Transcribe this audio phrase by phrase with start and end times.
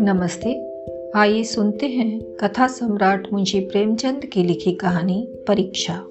[0.00, 0.70] नमस्ते।
[1.16, 6.04] आइए सुनते हैं कथा सम्राट मुंशी प्रेमचंद की लिखी कहानी परीक्षा।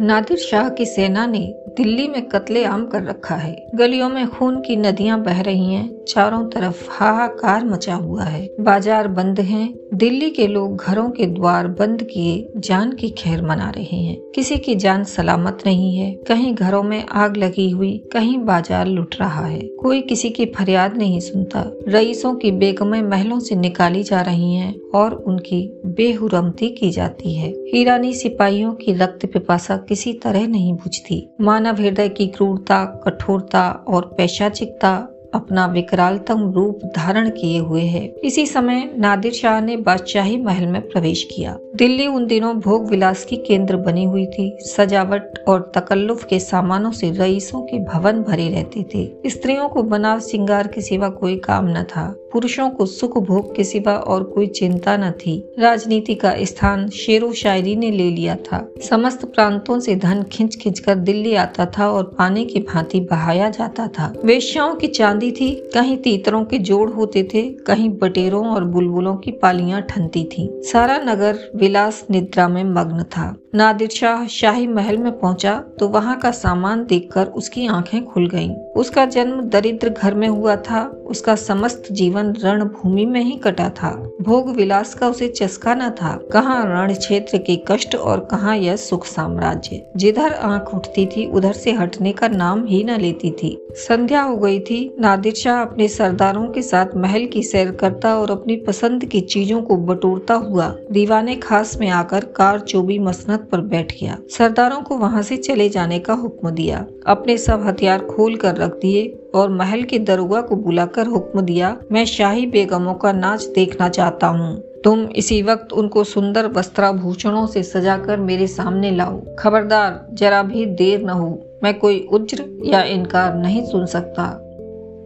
[0.00, 4.60] नादिर शाह की सेना ने दिल्ली में कत्ले आम कर रखा है। गलियों में खून
[4.60, 10.30] की नदियाँ बह रही हैं। चारों तरफ़ हाहाकार मचा हुआ है। बाज़ार बंद हैं। दिल्ली
[10.30, 14.74] के लोग घरों के द्वार बंद किए जान की खैर मना रहे हैं। किसी की
[14.74, 19.60] जान सलामत नहीं है। कहीं घरों में आग लगी हुई, कहीं बाज़ार लुट रहा है।
[19.60, 24.74] कोई किसी की फरियाद नहीं सुनता। रईसों की बेगमें महलों से निकाली जा रही हैं
[24.94, 31.26] और उनकी बेहुरमती की जाती है। ईरानी सिपाहियों की रक्त पिपासा किसी तरह नहीं बुझती।
[31.40, 38.46] मानव हृदय की क्रूरता, कठोरता और पैशाचिकता अपना विकरालतम रूप धारण किए हुए है। इसी
[38.46, 43.36] समय नादिर शाह ने बादशाही महल में प्रवेश किया। दिल्ली उन दिनों भोग विलास की
[43.36, 48.84] केंद्र बनी हुई थी। सजावट और तकल्लुफ के सामानों से रईसों के भवन भरे रहते
[48.94, 53.56] थे। स्त्रियों को बनाव सिंगार के सिवा कोई काम न था। पुरुषों को सुख भोग
[53.56, 58.36] के सिवा और कोई चिंता न थी। राजनीति का स्थान शेरो शायरी ने ले लिया
[58.36, 63.00] था। समस्त प्रांतों से धन खिंच खिंच कर दिल्ली आता था और पानी की भांति
[63.00, 68.46] बहाया जाता था। वेश्याओं की चांदी थी, कहीं तीतरों के जोड़ होते थे, कहीं बटेरों
[68.46, 74.26] और बुलबुलों की पालियाँ ठनती थी। सारा नगर विलास निद्रा में मग्न था। नादिर शाह
[74.26, 79.40] शाही महल में पहुँचा तो वहाँ का सामान देखकर उसकी आँखें खुल गईं। उसका जन्म
[79.40, 83.90] दरिद्र घर में हुआ था। उसका समस्त जीवन रणभूमि में ही कटा था।
[84.22, 88.76] भोग विलास का उसे चस्का न था। कहाँ रण क्षेत्र के कष्ट और कहाँ यह
[88.76, 93.56] सुख साम्राज्य। जिधर आँख उठती थी, उधर से हटने का नाम ही न लेती थी।
[93.72, 98.30] संध्या हो गई थी। नादिर शाह अपने सरदारों के साथ महल की सैर करता और
[98.30, 103.60] अपनी पसंद की चीज़ों को बटोरता हुआ दीवाने खास में आकर कार, चोबी, मसनत पर
[103.60, 108.36] बैठ गया। सरदारों को वहाँ से चले जाने का हुक्म दिया। अपने सब हथियार खोल
[108.36, 113.12] कर रख दिए और महल के दरोगा को बुलाकर हुक्म दिया, मैं शाही बेगमों का
[113.12, 119.22] नाच देखना चाहता हूँ। तुम इसी वक्त उनको सुंदर वस्त्राभूषणों से सजाकर मेरे सामने लाओ।
[119.38, 124.38] खबरदार, जरा भी देर न हो। मैं कोई उज्र या इनकार नहीं सुन सकता।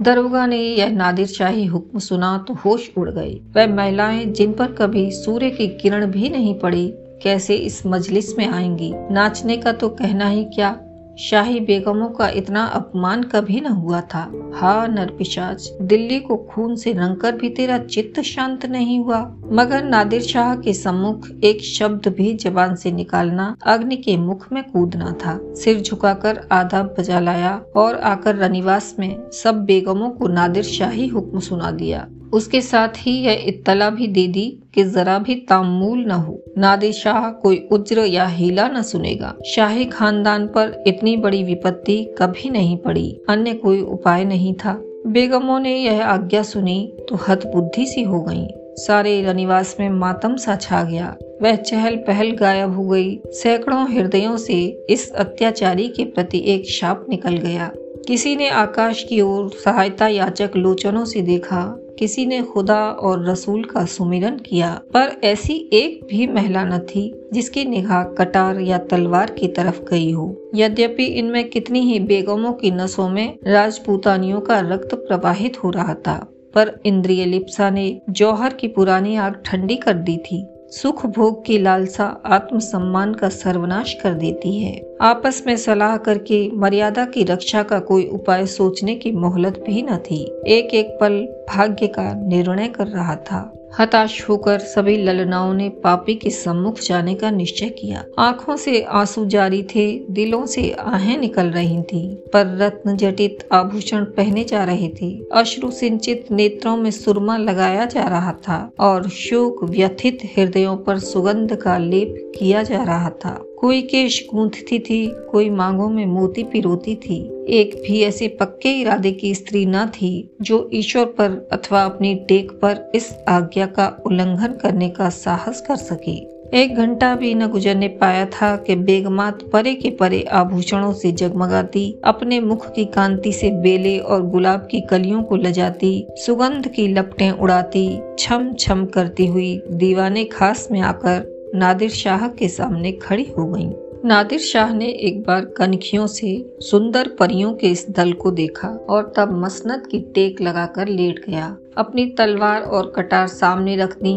[0.03, 4.67] दरोगा ने यह नादिर शाही हुक्म सुना तो होश उड़ गए। वह महिलाएँ जिन पर
[4.67, 8.93] कभी सूर्य की किरण भी नहीं पड़ी कैसे इस मजलिस में आएँगी?
[9.11, 10.81] नाचने का तो कहना ही क्या?
[11.19, 16.93] शाही बेगमों का इतना अपमान कभी न हुआ था। हा, नरपिशाच, दिल्ली को खून से
[16.93, 22.35] रंगकर भी तेरा चित्त शांत नहीं हुआ। मगर नादिर शाह के सम्मुख एक शब्द भी
[22.35, 27.95] जबान से निकालना, अग्नि के मुख में कूदना था। सिर झुकाकर आदाब बजा लाया और
[27.95, 33.45] आकर रनिवास में सब बेगमों को नादिर शाही हुक्म सुना दिया। उसके साथ ही यह
[33.47, 38.27] इत्तला भी दे दी कि जरा भी तामूल न हो। नादे शाह कोई उज्र या
[38.27, 44.25] हीला न सुनेगा। शाही खानदान पर इतनी बड़ी विपत्ति कभी नहीं पड़ी। अन्य कोई उपाय
[44.25, 49.77] नहीं था। बेगमों ने यह आज्ञा सुनी तो हत बुद्धि सी हो गईं। सारे रनिवास
[49.81, 55.13] में मातम सा छा गया। वह चहल पहल गायब हो गई। सैकड़ों हृदयों से इस
[55.13, 57.73] अत्याचारी के प्रति एक शाप निकल गया।
[58.09, 63.65] किसी ने आकाश की ओर सहायता याचक लोचनों से देखा, किसी ने खुदा और रसूल
[63.65, 69.31] का सुमिरन किया, पर ऐसी एक भी महिला न थी, जिसकी निगाह कटार या तलवार
[69.31, 74.95] की तरफ़ गई हो। यद्यपि इनमें कितनी ही बेगमों की नसों में राजपूतानियों का रक्त
[74.95, 80.17] प्रवाहित हो रहा था, पर इंद्रिय लिप्सा ने जौहर की पुरानी आग ठंडी कर दी
[80.17, 86.51] थी। सुख भोग की लालसा आत्मसम्मान का सर्वनाश कर देती है। आपस में सलाह करके
[86.51, 91.29] मर्यादा की रक्षा का कोई उपाय सोचने की मोहलत भी न थी। एक एक पल
[91.49, 97.15] भाग्य का निर्णय कर रहा था। हताश होकर सभी ललनाओं ने पापी के सम्मुख जाने
[97.15, 102.57] का निश्चय किया। आँखों से आँसू जारी थे, दिलों से आहें निकल रही थी, पर
[102.59, 108.33] रत्न जटित आभूषण पहने जा रहे थे। अश्रु सिंचित नेत्रों में सुरमा लगाया जा रहा
[108.33, 114.29] था और शोक व्यथित हृदयों पर सुगंध का लेप किया जा रहा था। कोई केश
[114.35, 119.67] गूंथती थी, कोई मांगों में मोती पिरोती थी। एक भी ऐसे पक्के इरादे की स्त्री
[119.67, 125.11] न थी, जो ईश्वर पर अथवा अपनी टेक पर इस आज्ञा का उल्लंघन करने का
[125.11, 130.23] साहस कर सके। एक घंटा भी न गुजरने पाया था कि बेगमात परे के परे
[130.23, 136.07] आभूषणों से जगमगाती, अपने मुख की कांति से बेले और गुलाब की कलियों को लजाती,
[136.11, 142.49] सुगंध की लपटें उड़ाती छम छम करती हुई दीवाने खास में आकर नादिर शाह के
[142.49, 143.71] सामने खड़ी हो गईं।
[144.05, 149.13] नादिर शाह ने एक बार कनखियों से सुंदर परियों के इस दल को देखा और
[149.17, 154.15] तब मसनत की टेक लगाकर लेट गया अपनी तलवार और कटार सामने रख दी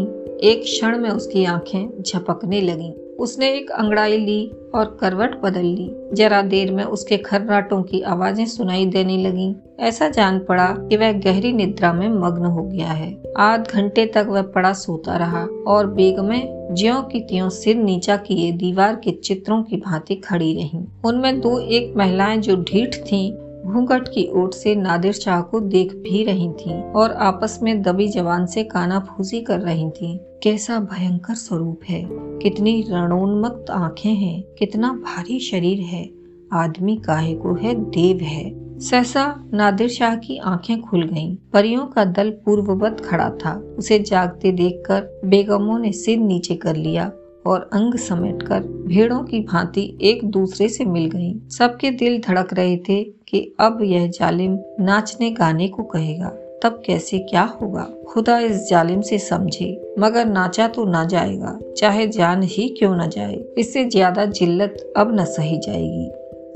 [0.48, 5.90] एक क्षण में उसकी आँखें झपकने लगीं। उसने एक अंगड़ाई ली और करवट बदल ली।
[6.14, 11.12] जरा देर में उसके खर्राटों की आवाज़ें सुनाई देने लगी। ऐसा जान पड़ा कि वह
[11.12, 15.88] गहरी निद्रा में मग्न हो गया है। आध घंटे तक वह पड़ा सोता रहा और
[15.88, 20.86] बेग में ज्यो की त्यों सिर नीचा किए दीवार के चित्रों की भांति खड़ी रहीं।
[21.06, 23.32] उनमें दो एक महिलाएँ जो ढीठ थीं
[23.66, 28.08] घूंघट की ओट से नादिर शाह को देख भी रही थीं और आपस में दबी
[28.08, 34.44] जवान से काना फूसी कर रही थीं। कैसा भयंकर स्वरूप है। कितनी रणोन्मुक्त आँखें हैं।
[34.60, 36.10] कितना भारी शरीर है।
[36.54, 42.06] आदमी काहे को है। देव है। सहसा नादिर शाह की आँखें खुल गईं। परियों का
[42.06, 47.12] दल पूर्ववत खड़ा था। उसे जागते देखकर बेगमों ने सिर नीचे कर लिया
[47.46, 52.78] और अंग समेटकर भेड़ों की भांति एक दूसरे से मिल गईं। सबके दिल धड़क रहे
[52.78, 56.30] थे कि अब यह जालिम नाचने गाने को कहेगा।
[56.64, 57.88] तब कैसे क्या होगा?
[58.08, 63.06] खुदा इस जालिम से समझे, मगर नाचा तो ना जाएगा। चाहे जान ही क्यों ना
[63.08, 66.12] जाए, इससे ज़्यादा जिल्लत अब न सही जाएगी।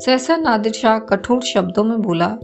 [0.06, 2.38] सहसा नादिर शाह कठोर शब्दों में बोला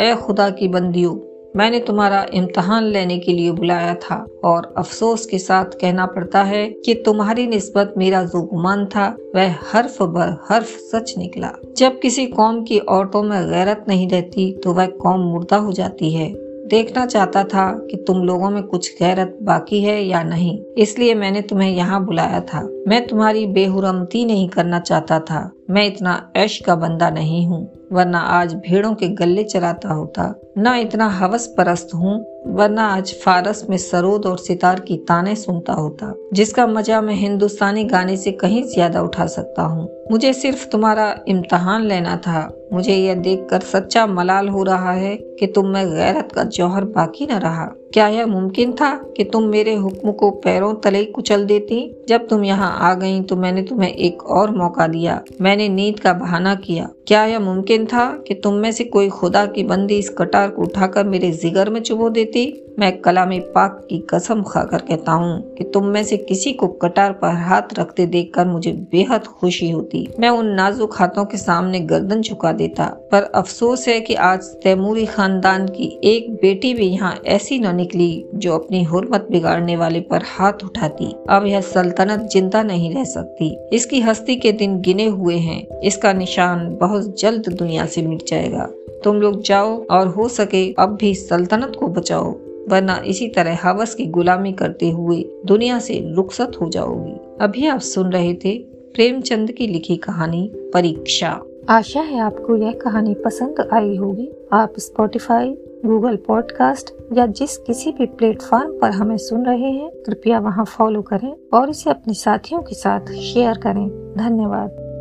[0.00, 1.14] ए खुदा की बंदियों
[1.54, 4.14] मैंने तुम्हारा इम्तहान लेने के लिए बुलाया था
[4.44, 9.56] और अफसोस के साथ कहना पड़ता है कि तुम्हारी निस्बत मेरा जो गुमान था, वह
[9.72, 14.72] हर्फ बर हर्फ सच निकला। जब किसी कौम की औरतों में गैरत नहीं रहती तो
[14.72, 16.32] वह कौम मुर्दा हो जाती है।
[16.68, 21.40] देखना चाहता था कि तुम लोगों में कुछ गैरत बाकी है या नहीं, इसलिए मैंने
[21.42, 26.74] तुम्हें यहाँ बुलाया था। मैं तुम्हारी बेहुरमती नहीं करना चाहता था। मैं इतना ऐश का
[26.76, 32.14] बंदा नहीं हूँ, वरना आज भेड़ों के गले चलाता होता। न इतना हवस परस्त हूँ,
[32.46, 37.84] वरना आज फारस में सरोद और सितार की ताने सुनता होता, जिसका मज़ा मैं हिंदुस्तानी
[37.84, 43.14] गाने से कहीं ज़्यादा उठा सकता हूँ। मुझे सिर्फ़ तुम्हारा इम्तहान लेना था। मुझे यह
[43.14, 47.64] देखकर सच्चा मलाल हो रहा है कि तुम में गैरत का जौहर बाकी न रहा।
[47.94, 52.04] क्या यह मुमकिन था कि तुम मेरे हुक्म को पैरों तले कुचल देती?
[52.08, 56.12] जब तुम यहाँ आ गई तो मैंने तुम्हें एक और मौका दिया। मैंने नींद का
[56.12, 60.08] बहाना किया। क्या यह मुमकिन था कि तुम में से कोई खुदा की बंदी इस
[60.08, 62.58] कटार को उठाकर मेरे जिगर में चुबो देती?
[62.78, 67.12] मैं कलामी पाक की कसम खाकर कहता हूँ कि तुम में से किसी को कटार
[67.12, 72.22] पर हाथ रखते देखकर मुझे बेहद खुशी होती। मैं उन नाजुक हाथों के सामने गर्दन
[72.22, 77.58] झुका देता। पर अफसोस है कि आज तैमूरी खानदान की एक बेटी भी यहाँ ऐसी
[77.58, 82.92] न निकली, जो अपनी हुरमत बिगाड़ने वाले पर हाथ उठाती। अब यह सल्तनत ज़िंदा नहीं
[82.94, 88.02] रह सकती। इसकी हस्ती के दिन गिने हुए हैं। इसका निशान बहुत जल्द दुनिया से
[88.02, 88.68] मिट जाएगा।
[89.04, 92.32] तुम लोग जाओ और हो सके अब भी सल्तनत को बचाओ,
[92.68, 97.80] वरना इसी तरह हवस की गुलामी करते हुए दुनिया से रुखसत हो जाओगी। अभी आप
[97.80, 98.56] सुन रहे थे
[98.94, 105.54] प्रेमचंद की लिखी कहानी परीक्षा। आशा है आपको यह कहानी पसंद आई होगी। आप स्पॉटिफाई
[105.86, 111.02] गूगल पॉडकास्ट या जिस किसी भी प्लेटफॉर्म पर हमें सुन रहे हैं, कृपया वहाँ फॉलो
[111.02, 114.91] करें और इसे अपने साथियों के साथ शेयर करें। धन्यवाद।